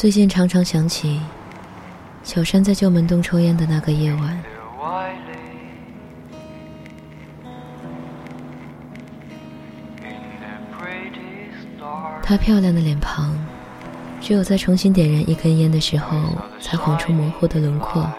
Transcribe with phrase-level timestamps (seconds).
[0.00, 1.20] 最近常常想起
[2.22, 4.42] 小山在旧门洞抽烟的那个夜晚。
[12.22, 13.36] 她漂亮的脸庞，
[14.22, 16.18] 只有在重新点燃一根烟的时候，
[16.62, 18.10] 才晃出模糊的轮廓。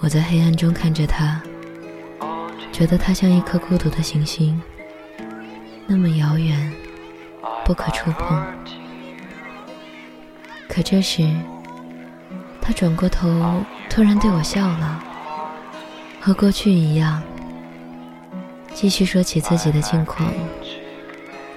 [0.00, 1.40] 我在黑暗中看着她，
[2.70, 4.60] 觉得她像一颗孤独的行星，
[5.86, 6.70] 那么遥远，
[7.64, 8.38] 不可触碰。
[10.72, 11.28] 可这时，
[12.60, 13.28] 他转过头，
[13.90, 15.02] 突然对我笑了，
[16.20, 17.20] 和过去一样，
[18.72, 20.32] 继续说起自己的近况，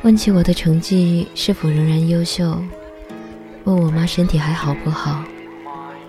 [0.02, 2.60] 问起我的成绩是否仍然优秀，
[3.66, 5.24] 问我妈身体还好不好，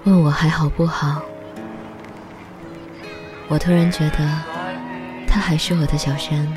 [0.04, 1.20] 问我还好不好。
[3.48, 4.42] 我突然觉得，
[5.28, 6.50] 他还是我的小山，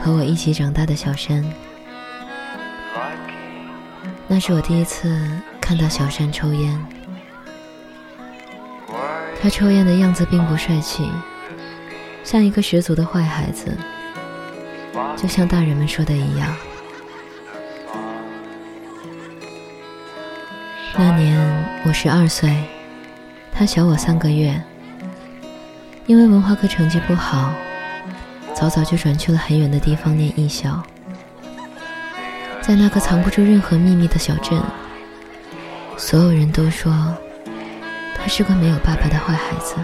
[0.00, 1.44] 和我一起长大的小山。
[4.34, 5.14] 那是我第一次
[5.60, 6.86] 看到小山抽烟。
[9.42, 11.06] 他抽烟的样子并不帅气，
[12.24, 13.76] 像一个十足的坏孩子，
[15.18, 16.48] 就像大人们说的一样。
[20.96, 21.38] 那年
[21.84, 22.56] 我十二岁，
[23.52, 24.58] 他小我三个月。
[26.06, 27.52] 因为文化课成绩不好，
[28.54, 30.82] 早早就转去了很远的地方念艺校。
[32.62, 34.58] 在那个藏不住任何秘密的小镇，
[35.96, 36.92] 所有人都说
[38.16, 39.74] 他是个没有爸爸的坏孩子。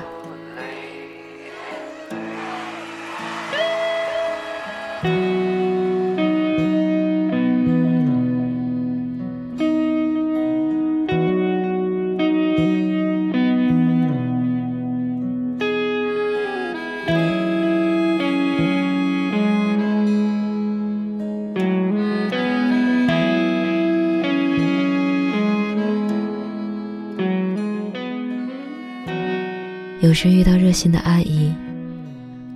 [30.00, 31.52] 有时遇到热心的阿姨，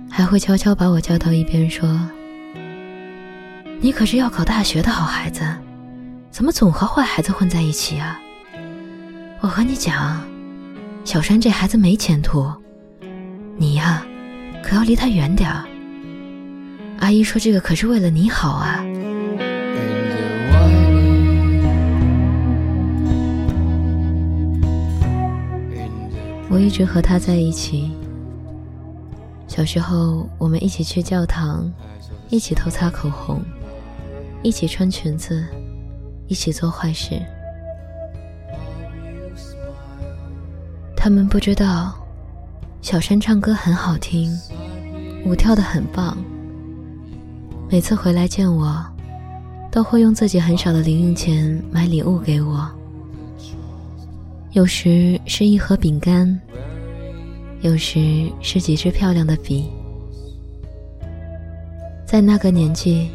[0.09, 1.99] 还会悄悄把我叫到一边说
[3.81, 5.43] ：“你可是要考大学的好孩子，
[6.31, 8.17] 怎么总和坏孩子混在一起啊？
[9.41, 10.23] 我和你讲，
[11.03, 12.49] 小山这孩子没前途，
[13.57, 14.05] 你呀，
[14.63, 15.65] 可要离他远点儿。
[16.99, 18.85] 阿姨说这个可是为了你好啊。”
[26.53, 27.89] 我一直和他在一起。
[29.47, 31.67] 小时候，我们一起去教堂，
[32.29, 33.41] 一起偷擦口红，
[34.43, 35.43] 一起穿裙子，
[36.27, 37.19] 一起做坏事。
[40.95, 41.95] 他们不知道，
[42.83, 44.31] 小山唱歌很好听，
[45.25, 46.15] 舞跳得很棒。
[47.67, 48.85] 每次回来见我，
[49.71, 52.69] 都会用自己很少的零用钱买礼物给我。
[54.53, 56.39] 有时是一盒饼干，
[57.61, 59.67] 有时是几支漂亮的笔。
[62.05, 63.09] 在那个年纪，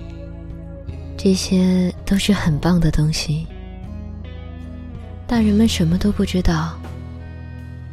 [1.16, 3.46] 这些都是很棒的东西。
[5.28, 6.76] 大人们什么都不知道，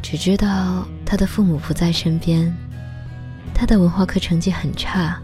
[0.01, 2.51] 只知道他的父母不在身边，
[3.53, 5.21] 他的文化课成绩很差，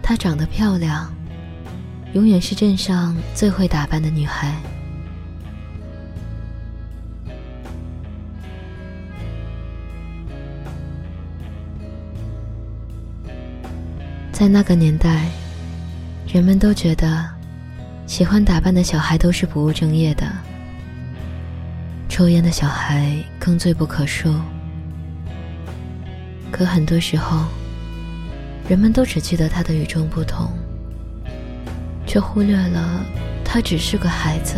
[0.00, 1.12] 她长得漂亮，
[2.12, 4.54] 永远是镇上最会打扮的女孩。
[14.38, 15.26] 在那个年代，
[16.32, 17.28] 人们都觉得
[18.06, 20.30] 喜欢打扮的小孩都是不务正业的，
[22.08, 24.32] 抽烟的小孩更罪不可恕。
[26.52, 27.46] 可很多时候，
[28.68, 30.52] 人们都只记得他的与众不同，
[32.06, 33.04] 却忽略了
[33.44, 34.54] 他只是个孩子。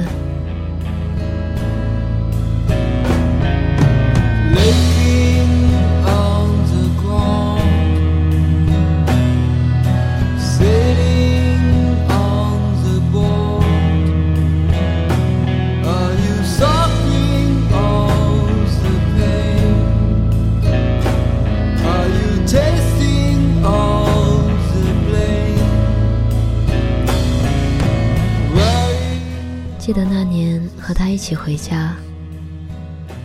[31.20, 31.94] 一起回家，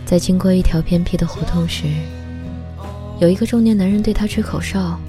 [0.04, 1.86] 在经过一条偏僻的胡同时，
[3.20, 5.00] 有一个中年男人对他吹口哨。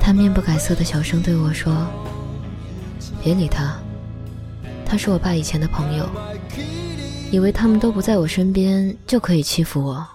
[0.00, 1.74] 他面不改色的小声对我说
[3.20, 3.76] ：“别理他，
[4.86, 6.08] 他是我爸以前的朋友，
[7.32, 10.06] 以为他们都不在我身边就可以欺负我，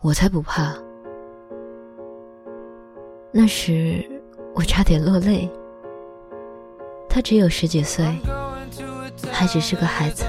[0.00, 0.74] 我才不怕。”
[3.30, 4.02] 那时
[4.54, 5.46] 我差点落泪。
[7.10, 8.06] 他只有十几岁。
[9.32, 10.24] 还只是个孩子，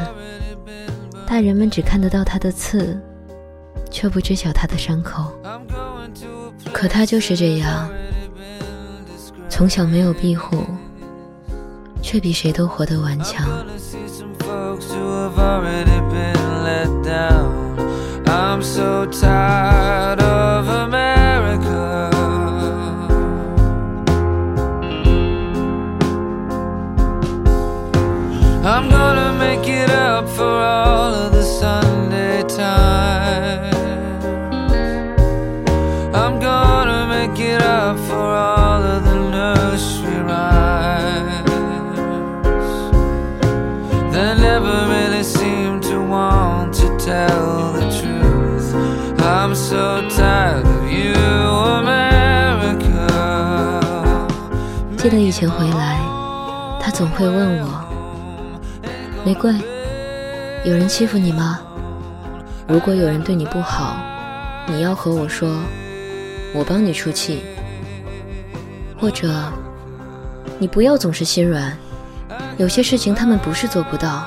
[1.27, 2.99] 大人们只看得到他的刺，
[3.89, 5.31] 却不知晓他的伤口。
[6.73, 7.89] 可他就是这样，
[9.49, 10.65] 从小没有庇护，
[12.01, 13.47] 却比谁都活得顽强。
[18.27, 18.61] I'm
[55.05, 55.99] 记得以前回来，
[56.81, 57.85] 他总会问我。
[59.23, 59.53] 玫瑰，
[60.63, 61.59] 有人欺负你吗？
[62.67, 63.97] 如果有人对你不好，
[64.65, 65.59] 你要和我说，
[66.55, 67.43] 我帮你出气。
[68.99, 69.31] 或者，
[70.57, 71.77] 你不要总是心软，
[72.57, 74.25] 有些事情他们不是做不到，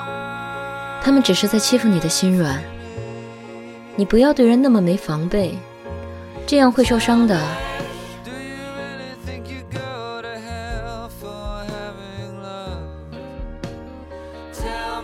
[1.03, 2.57] 他们只是在欺负你的心软。
[3.97, 5.59] 你不要对人那么没防备，
[6.47, 7.37] 这样会受伤的。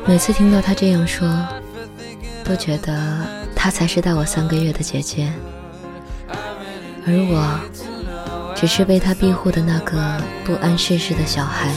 [0.07, 1.27] 每次听到他这样说，
[2.43, 2.95] 都觉得
[3.55, 5.33] 她才是大我三个月的姐姐，
[7.07, 7.59] 而我
[8.55, 11.71] 只是被他庇护的那个不谙世事的小孩。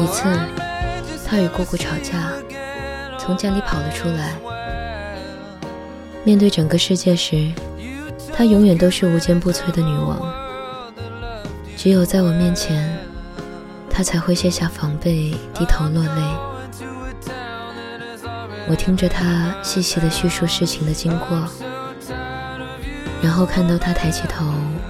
[0.00, 0.24] 一次，
[1.24, 2.32] 他与姑姑吵架，
[3.18, 4.57] 从家里跑了出来。
[6.24, 7.50] 面对整个世界时，
[8.32, 10.20] 她永远都是无坚不摧的女王。
[11.76, 12.98] 只有在我面前，
[13.88, 16.22] 她才会卸下防备，低头落泪。
[18.68, 21.48] 我听着她细细的叙述事情的经过，
[23.22, 24.44] 然后看到她抬起头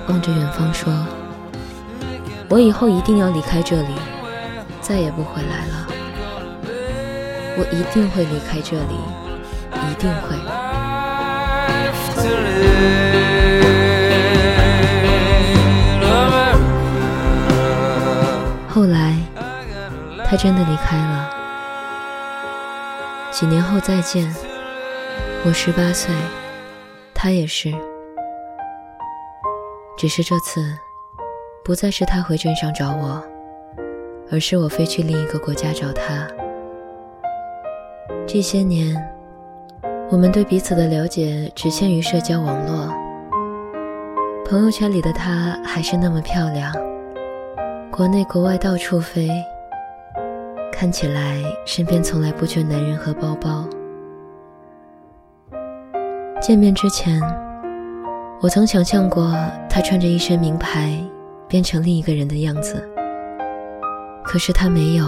[0.09, 0.93] 望着远方说
[2.51, 3.95] ：“我以后一定要离开这里，
[4.81, 5.87] 再也不回来了。
[7.57, 8.95] 我一定会离开这里，
[9.91, 10.37] 一定会。”
[18.69, 19.17] 后来，
[20.25, 21.31] 他真的离开了。
[23.33, 24.33] 几年后再见，
[25.45, 26.15] 我十八岁，
[27.13, 27.75] 他也是。
[29.97, 30.61] 只是这次，
[31.65, 33.21] 不再是他回镇上找我，
[34.31, 36.29] 而是我飞去另一个国家找他。
[38.29, 39.18] 这些年。
[40.11, 42.91] 我们对彼此的了解只限于社交网络。
[44.43, 46.73] 朋友圈里的她还是那么漂亮，
[47.91, 49.29] 国内国外到处飞，
[50.73, 53.69] 看起来身边从来不缺男人和包包。
[56.41, 57.21] 见面之前，
[58.41, 59.37] 我曾想象过
[59.69, 60.99] 她穿着一身名牌，
[61.47, 62.83] 变成另一个人的样子，
[64.25, 65.07] 可是她没有。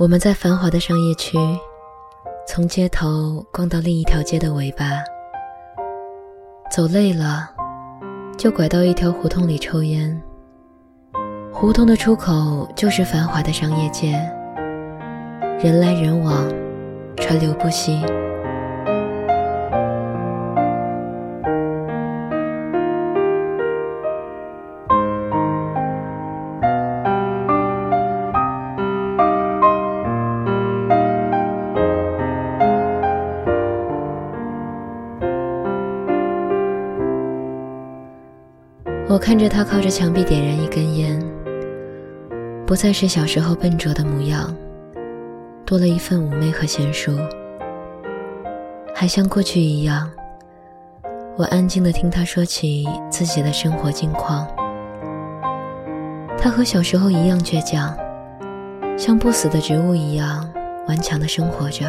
[0.00, 1.36] 我们在繁华的商业区，
[2.48, 4.86] 从街头逛到另一条街的尾巴，
[6.70, 7.50] 走累了，
[8.34, 10.18] 就拐到一条胡同里抽烟。
[11.52, 14.12] 胡同的出口就是繁华的商业街，
[15.62, 16.48] 人来人往，
[17.18, 18.02] 川流不息。
[39.10, 41.20] 我看着他靠着墙壁点燃一根烟，
[42.64, 44.54] 不再是小时候笨拙的模样，
[45.66, 47.10] 多了一份妩媚和娴熟，
[48.94, 50.08] 还像过去一样。
[51.36, 54.46] 我安静地听他说起自己的生活近况。
[56.38, 57.92] 他和小时候一样倔强，
[58.96, 60.48] 像不死的植物一样
[60.86, 61.84] 顽强地生活着。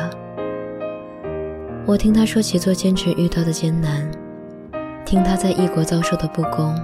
[1.86, 4.10] 我听他说起做兼职遇到的艰难，
[5.06, 6.76] 听他在异国遭受的不公。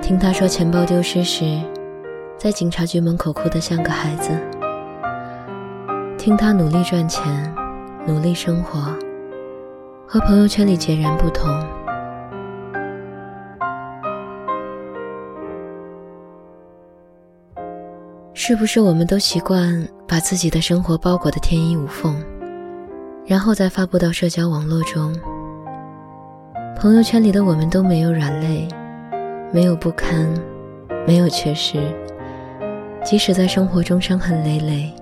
[0.00, 1.60] 听他说钱包丢失时，
[2.38, 4.30] 在警察局门口哭得像个孩子。
[6.16, 7.54] 听他努力赚钱，
[8.06, 8.80] 努力生活，
[10.06, 11.48] 和朋友圈里截然不同。
[18.34, 22.16] 是不是我们都习惯把自己的生活包裹得天衣无缝，
[23.26, 25.14] 然后再发布到社交网络中？
[26.74, 28.66] 朋友圈里的我们都没有软肋，
[29.50, 30.28] 没有不堪，
[31.06, 31.78] 没有缺失。
[33.02, 34.92] 即使在生活中伤痕累累，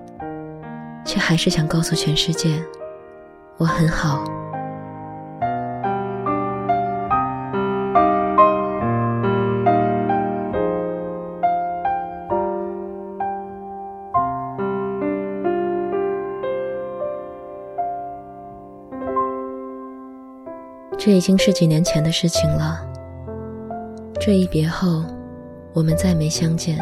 [1.03, 2.49] 却还是想告诉全世界，
[3.57, 4.23] 我很好。
[20.97, 22.86] 这已经是几年前的事情了。
[24.27, 25.05] 这一别后，
[25.71, 26.77] 我们再没相见。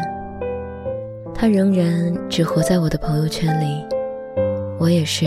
[1.32, 3.86] 他仍然只活在我的朋友圈里，
[4.80, 5.26] 我也是。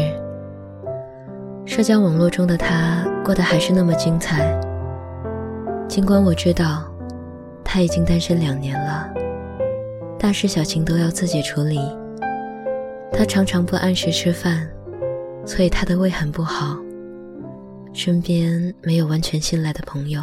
[1.66, 4.54] 社交网络中的他过得还是那么精彩。
[5.88, 6.84] 尽管我知道，
[7.64, 9.10] 他已经单身两年了，
[10.20, 11.80] 大事小情都要自己处理。
[13.14, 14.68] 他常常不按时吃饭，
[15.46, 16.76] 所以他的胃很不好。
[17.94, 20.22] 身边没有完全信赖的朋友，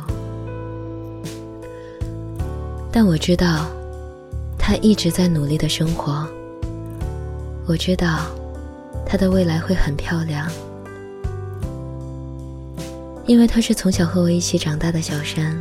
[2.98, 3.66] 但我知道，
[4.58, 6.26] 他一直在努力的生活。
[7.66, 8.20] 我知道，
[9.04, 10.50] 他的未来会很漂亮，
[13.26, 15.54] 因为他是从小和我一起长大的小山，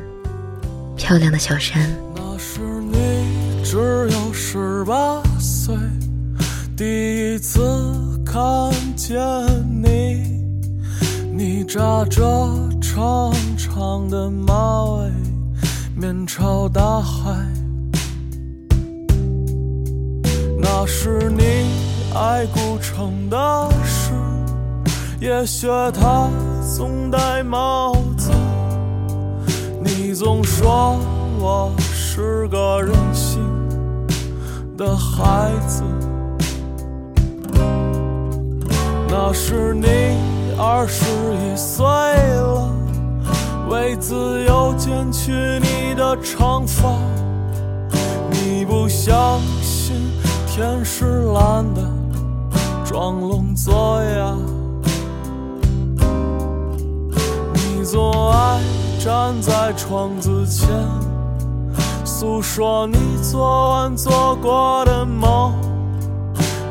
[0.95, 1.93] 漂亮的小山。
[2.15, 3.75] 那是你只
[4.11, 5.75] 有十八岁，
[6.77, 7.59] 第一次
[8.25, 9.13] 看见
[9.83, 10.23] 你。
[11.33, 12.21] 你扎着
[12.79, 15.11] 长长的马尾，
[15.97, 17.33] 面朝大海。
[20.59, 21.43] 那是你
[22.13, 24.11] 爱古城的事，
[25.21, 26.29] 也学他
[26.75, 28.29] 总戴帽子。
[29.81, 30.99] 你总说
[31.39, 33.41] 我是个任性
[34.75, 35.81] 的孩子。
[39.07, 40.35] 那是你。
[40.57, 41.03] 二十
[41.35, 42.73] 一岁了，
[43.67, 45.33] 为自由剪去
[46.23, 46.89] 长发。
[48.31, 49.95] 你不相信
[50.47, 51.81] 天是蓝的，
[52.83, 54.37] 装聋作哑。
[57.53, 58.61] 你总爱
[58.99, 60.67] 站在窗子前，
[62.03, 65.53] 诉说你昨晚做过的梦。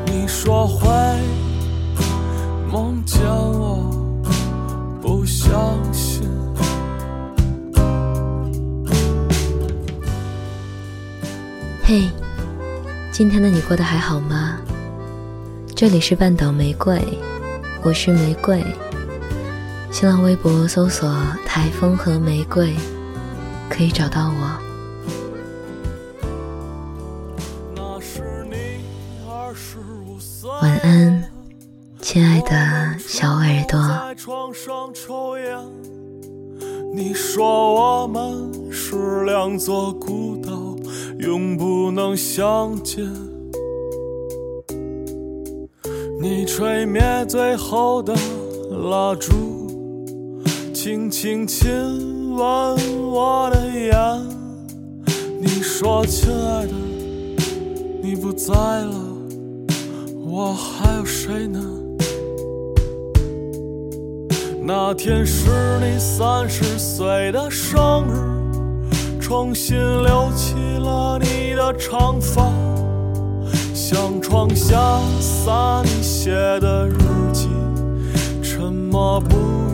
[0.06, 0.88] 你说会。
[2.72, 3.78] 梦见我，
[5.00, 5.52] 不想
[11.86, 12.08] 嘿，
[13.12, 14.56] 今天的你过得还好吗？
[15.76, 16.98] 这里是半岛玫瑰，
[17.82, 18.64] 我是玫瑰。
[19.92, 21.14] 新浪微博搜索
[21.44, 22.74] “台风和玫瑰”，
[23.68, 24.58] 可以找到我。
[30.62, 31.22] 晚安。
[32.00, 33.78] 亲爱的小耳朵，
[36.94, 40.43] 你说我们是两座孤岛，
[41.20, 43.04] 永不能相见。
[46.20, 48.14] 你吹灭最后的
[48.70, 49.32] 蜡烛，
[50.72, 51.70] 轻轻亲
[52.34, 52.76] 吻
[53.10, 53.94] 我的眼。
[55.40, 56.72] 你说亲爱的，
[58.02, 58.94] 你不在了，
[60.26, 61.60] 我还有谁呢？
[64.66, 70.54] 那天是你三十岁的生日，重新留起
[71.64, 72.52] 的长发，
[73.72, 76.30] 向窗下洒你写
[76.60, 76.98] 的日
[77.32, 77.48] 记，
[78.42, 79.72] 沉默不语。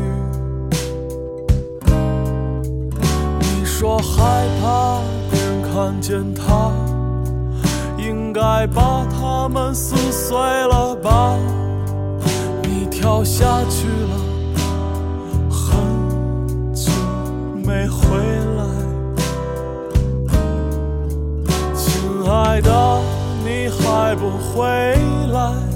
[3.41, 5.01] 你说害怕
[5.33, 6.71] 别人看见他，
[7.99, 11.37] 应该把它们撕碎了吧？
[12.63, 14.20] 你跳下去了。
[23.71, 24.67] 还不回
[25.33, 25.70] 来？